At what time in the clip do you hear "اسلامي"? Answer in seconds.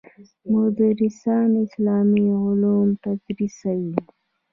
1.65-2.25